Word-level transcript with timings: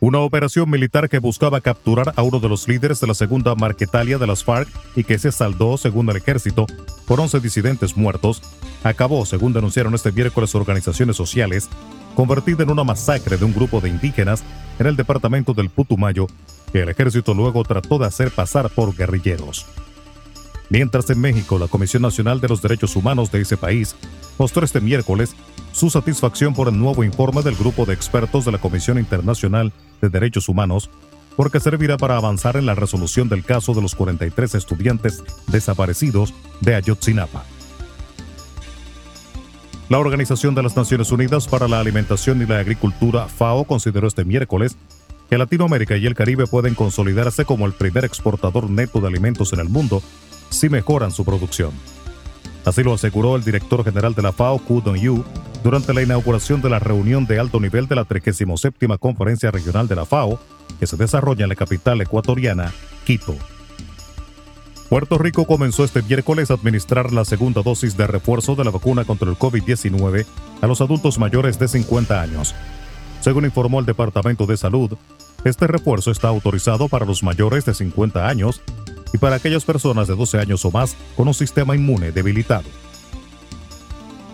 Una 0.00 0.18
operación 0.18 0.68
militar 0.68 1.08
que 1.08 1.20
buscaba 1.20 1.60
capturar 1.60 2.12
a 2.16 2.22
uno 2.22 2.40
de 2.40 2.48
los 2.48 2.66
líderes 2.66 3.00
de 3.00 3.06
la 3.06 3.14
segunda 3.14 3.54
Marquetalia 3.54 4.18
de 4.18 4.26
las 4.26 4.42
FARC 4.42 4.68
y 4.96 5.04
que 5.04 5.16
se 5.16 5.30
saldó, 5.30 5.76
según 5.76 6.10
el 6.10 6.16
ejército, 6.16 6.66
por 7.06 7.20
11 7.20 7.38
disidentes 7.38 7.96
muertos, 7.96 8.42
acabó, 8.82 9.24
según 9.26 9.52
denunciaron 9.52 9.94
este 9.94 10.10
miércoles 10.10 10.56
organizaciones 10.56 11.16
sociales, 11.16 11.68
convertida 12.16 12.64
en 12.64 12.70
una 12.70 12.82
masacre 12.82 13.36
de 13.36 13.44
un 13.44 13.54
grupo 13.54 13.80
de 13.80 13.90
indígenas 13.90 14.42
en 14.80 14.88
el 14.88 14.96
departamento 14.96 15.54
del 15.54 15.70
Putumayo, 15.70 16.26
que 16.72 16.80
el 16.80 16.88
ejército 16.88 17.34
luego 17.34 17.62
trató 17.64 17.98
de 17.98 18.06
hacer 18.06 18.30
pasar 18.30 18.70
por 18.70 18.96
guerrilleros. 18.96 19.66
Mientras 20.70 21.10
en 21.10 21.20
México 21.20 21.58
la 21.58 21.68
Comisión 21.68 22.02
Nacional 22.02 22.40
de 22.40 22.48
los 22.48 22.62
Derechos 22.62 22.96
Humanos 22.96 23.30
de 23.30 23.42
ese 23.42 23.58
país 23.58 23.94
mostró 24.38 24.64
este 24.64 24.80
miércoles 24.80 25.36
su 25.72 25.90
satisfacción 25.90 26.54
por 26.54 26.68
el 26.68 26.78
nuevo 26.78 27.04
informe 27.04 27.42
del 27.42 27.56
grupo 27.56 27.84
de 27.84 27.92
expertos 27.92 28.46
de 28.46 28.52
la 28.52 28.58
Comisión 28.58 28.98
Internacional 28.98 29.72
de 30.00 30.08
Derechos 30.08 30.48
Humanos, 30.48 30.88
porque 31.36 31.60
servirá 31.60 31.96
para 31.98 32.16
avanzar 32.16 32.56
en 32.56 32.66
la 32.66 32.74
resolución 32.74 33.28
del 33.28 33.44
caso 33.44 33.74
de 33.74 33.82
los 33.82 33.94
43 33.94 34.54
estudiantes 34.54 35.22
desaparecidos 35.48 36.32
de 36.60 36.74
Ayotzinapa. 36.74 37.44
La 39.88 39.98
Organización 39.98 40.54
de 40.54 40.62
las 40.62 40.74
Naciones 40.74 41.12
Unidas 41.12 41.46
para 41.46 41.68
la 41.68 41.80
Alimentación 41.80 42.40
y 42.40 42.46
la 42.46 42.58
Agricultura, 42.58 43.28
FAO, 43.28 43.64
consideró 43.64 44.08
este 44.08 44.24
miércoles 44.24 44.78
que 45.32 45.38
Latinoamérica 45.38 45.96
y 45.96 46.04
el 46.04 46.14
Caribe 46.14 46.46
pueden 46.46 46.74
consolidarse 46.74 47.46
como 47.46 47.64
el 47.64 47.72
primer 47.72 48.04
exportador 48.04 48.68
neto 48.68 49.00
de 49.00 49.08
alimentos 49.08 49.54
en 49.54 49.60
el 49.60 49.70
mundo 49.70 50.02
si 50.50 50.68
mejoran 50.68 51.10
su 51.10 51.24
producción. 51.24 51.70
Así 52.66 52.82
lo 52.82 52.92
aseguró 52.92 53.34
el 53.34 53.42
director 53.42 53.82
general 53.82 54.14
de 54.14 54.20
la 54.20 54.32
FAO, 54.32 54.58
Ku 54.58 54.82
Dong-yu, 54.82 55.24
durante 55.64 55.94
la 55.94 56.02
inauguración 56.02 56.60
de 56.60 56.68
la 56.68 56.80
reunión 56.80 57.24
de 57.24 57.40
alto 57.40 57.60
nivel 57.60 57.88
de 57.88 57.94
la 57.94 58.04
37 58.04 58.98
Conferencia 59.00 59.50
Regional 59.50 59.88
de 59.88 59.96
la 59.96 60.04
FAO, 60.04 60.38
que 60.78 60.86
se 60.86 60.98
desarrolla 60.98 61.44
en 61.44 61.48
la 61.48 61.56
capital 61.56 62.02
ecuatoriana, 62.02 62.70
Quito. 63.06 63.34
Puerto 64.90 65.16
Rico 65.16 65.46
comenzó 65.46 65.82
este 65.82 66.02
miércoles 66.02 66.50
a 66.50 66.54
administrar 66.54 67.10
la 67.10 67.24
segunda 67.24 67.62
dosis 67.62 67.96
de 67.96 68.06
refuerzo 68.06 68.54
de 68.54 68.64
la 68.64 68.70
vacuna 68.70 69.06
contra 69.06 69.30
el 69.30 69.38
COVID-19 69.38 70.26
a 70.60 70.66
los 70.66 70.82
adultos 70.82 71.18
mayores 71.18 71.58
de 71.58 71.68
50 71.68 72.20
años. 72.20 72.54
Según 73.22 73.44
informó 73.44 73.78
el 73.78 73.86
Departamento 73.86 74.46
de 74.46 74.56
Salud, 74.56 74.98
este 75.44 75.66
refuerzo 75.66 76.10
está 76.10 76.28
autorizado 76.28 76.88
para 76.88 77.06
los 77.06 77.22
mayores 77.22 77.64
de 77.64 77.74
50 77.74 78.28
años 78.28 78.60
y 79.12 79.18
para 79.18 79.36
aquellas 79.36 79.64
personas 79.64 80.08
de 80.08 80.14
12 80.14 80.38
años 80.38 80.64
o 80.64 80.70
más 80.70 80.96
con 81.16 81.28
un 81.28 81.34
sistema 81.34 81.74
inmune 81.74 82.12
debilitado. 82.12 82.68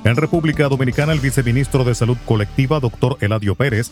En 0.05 0.17
República 0.17 0.69
Dominicana, 0.69 1.13
el 1.13 1.21
viceministro 1.21 1.85
de 1.85 1.95
Salud 1.95 2.17
Colectiva, 2.25 2.81
doctor 2.81 3.19
Eladio 3.21 3.55
Pérez, 3.55 3.91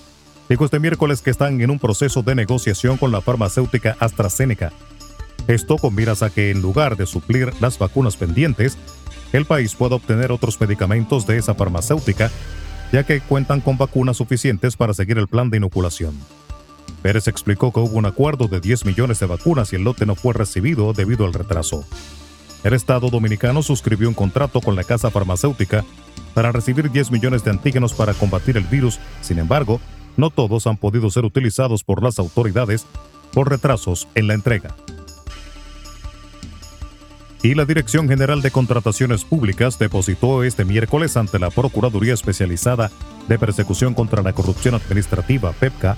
dijo 0.49 0.65
este 0.65 0.79
miércoles 0.79 1.21
que 1.21 1.31
están 1.31 1.61
en 1.61 1.71
un 1.71 1.79
proceso 1.79 2.23
de 2.23 2.35
negociación 2.35 2.97
con 2.97 3.11
la 3.11 3.21
farmacéutica 3.21 3.97
AstraZeneca. 3.99 4.73
Esto 5.49 5.77
con 5.77 5.95
miras 5.95 6.23
a 6.23 6.31
que 6.31 6.51
en 6.51 6.63
lugar 6.63 6.97
de 6.97 7.07
suplir 7.07 7.53
las 7.61 7.79
vacunas 7.79 8.17
pendientes, 8.17 8.79
el 9.33 9.45
país 9.45 9.75
pueda 9.75 9.97
obtener 9.97 10.33
otros 10.33 10.61
medicamentos 10.61 11.27
de 11.27 11.39
esa 11.39 11.55
farmacéutica, 11.55 12.31
ya 12.93 13.05
que 13.05 13.21
cuentan 13.21 13.61
con 13.61 13.77
vacunas 13.77 14.17
suficientes 14.17 14.77
para 14.77 14.95
seguir 14.95 15.19
el 15.19 15.29
plan 15.29 15.51
de 15.51 15.57
inoculación. 15.57 16.15
Pérez 17.03 17.29
explicó 17.29 17.73
que 17.73 17.81
hubo 17.81 17.97
un 17.97 18.07
acuerdo 18.07 18.49
de 18.49 18.61
10 18.61 18.85
millones 18.85 19.21
de 19.21 19.27
vacunas 19.27 19.73
y 19.73 19.77
el 19.77 19.85
lote 19.85 20.07
no 20.07 20.15
fue 20.15 20.35
recibido 20.35 20.93
debido 20.93 21.25
al 21.25 21.33
retraso. 21.33 21.85
El 22.65 22.75
Estado 22.75 23.11
dominicano 23.11 23.63
suscribió 23.63 24.09
un 24.09 24.15
contrato 24.15 24.61
con 24.61 24.75
la 24.75 24.85
casa 24.85 25.11
farmacéutica 25.11 25.85
para 26.35 26.53
recibir 26.53 26.91
10 26.91 27.13
millones 27.13 27.45
de 27.45 27.51
antígenos 27.51 27.95
para 27.95 28.15
combatir 28.15 28.57
el 28.57 28.65
virus, 28.65 28.99
sin 29.21 29.39
embargo, 29.39 29.81
no 30.17 30.31
todos 30.31 30.67
han 30.67 30.77
podido 30.77 31.11
ser 31.11 31.25
utilizados 31.25 31.85
por 31.85 32.03
las 32.03 32.19
autoridades 32.19 32.87
por 33.33 33.51
retrasos 33.51 34.09
en 34.15 34.27
la 34.27 34.35
entrega. 34.35 34.75
Y 37.43 37.55
la 37.55 37.65
Dirección 37.65 38.09
General 38.09 38.43
de 38.43 38.51
Contrataciones 38.51 39.25
Públicas 39.25 39.79
depositó 39.79 40.43
este 40.43 40.65
miércoles 40.65 41.17
ante 41.17 41.39
la 41.39 41.51
Procuraduría 41.51 42.15
Especializada 42.15 42.91
de 43.29 43.39
Persecución 43.39 43.95
contra 43.95 44.23
la 44.23 44.33
Corrupción 44.33 44.75
Administrativa, 44.75 45.53
PEPCA, 45.53 45.97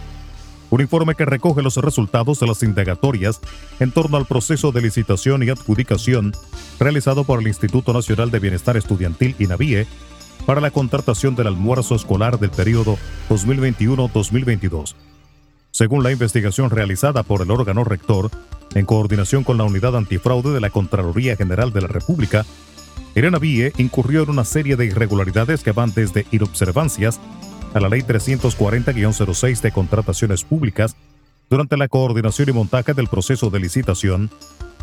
un 0.70 0.80
informe 0.80 1.14
que 1.14 1.24
recoge 1.24 1.62
los 1.62 1.76
resultados 1.76 2.40
de 2.40 2.46
las 2.46 2.62
indagatorias 2.62 3.40
en 3.80 3.90
torno 3.90 4.16
al 4.16 4.26
proceso 4.26 4.72
de 4.72 4.82
licitación 4.82 5.42
y 5.42 5.50
adjudicación 5.50 6.32
realizado 6.78 7.24
por 7.24 7.40
el 7.40 7.48
Instituto 7.48 7.92
Nacional 7.92 8.30
de 8.30 8.38
Bienestar 8.38 8.76
Estudiantil 8.76 9.34
INAVIE 9.38 9.86
para 10.46 10.60
la 10.60 10.70
contratación 10.70 11.34
del 11.34 11.48
almuerzo 11.48 11.94
escolar 11.94 12.38
del 12.38 12.50
periodo 12.50 12.96
2021-2022. 13.28 14.94
Según 15.70 16.02
la 16.02 16.10
investigación 16.10 16.70
realizada 16.70 17.22
por 17.22 17.42
el 17.42 17.50
órgano 17.50 17.84
rector, 17.84 18.30
en 18.74 18.86
coordinación 18.86 19.44
con 19.44 19.58
la 19.58 19.64
Unidad 19.64 19.96
Antifraude 19.96 20.52
de 20.52 20.60
la 20.60 20.70
Contraloría 20.70 21.36
General 21.36 21.72
de 21.72 21.82
la 21.82 21.88
República, 21.88 22.44
Irena 23.14 23.38
Vie 23.38 23.72
incurrió 23.78 24.22
en 24.22 24.30
una 24.30 24.44
serie 24.44 24.76
de 24.76 24.86
irregularidades 24.86 25.62
que 25.62 25.72
van 25.72 25.92
desde 25.94 26.26
inobservancias 26.30 27.20
a 27.74 27.80
la 27.80 27.88
Ley 27.88 28.02
340-06 28.02 29.60
de 29.60 29.72
Contrataciones 29.72 30.44
Públicas 30.44 30.96
durante 31.50 31.76
la 31.76 31.88
coordinación 31.88 32.48
y 32.50 32.52
montaje 32.52 32.94
del 32.94 33.08
proceso 33.08 33.50
de 33.50 33.60
licitación, 33.60 34.30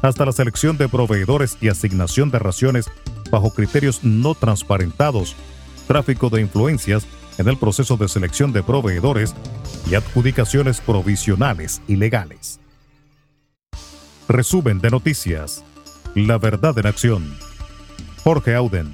hasta 0.02 0.26
la 0.26 0.32
selección 0.32 0.78
de 0.78 0.90
proveedores 0.90 1.58
y 1.62 1.70
asignación 1.70 2.32
de 2.32 2.40
raciones 2.40 2.86
bajo 3.32 3.52
criterios 3.52 4.04
no 4.04 4.36
transparentados, 4.36 5.36
tráfico 5.88 6.30
de 6.30 6.42
influencias 6.42 7.06
en 7.38 7.48
el 7.48 7.58
proceso 7.58 7.98
de 7.98 8.08
selección 8.08 8.54
de 8.54 8.64
proveedores 8.64 9.36
y 9.90 9.96
adjudicaciones 9.96 10.82
provisionales 10.82 11.82
y 11.88 11.96
legales. 11.96 12.60
Resumen 14.28 14.80
de 14.80 14.90
noticias. 14.90 15.64
La 16.16 16.38
verdad 16.38 16.78
en 16.80 16.88
acción. 16.88 17.38
Jorge 18.24 18.56
Auden. 18.56 18.94